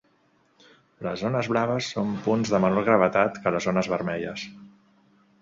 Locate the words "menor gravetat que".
2.65-3.55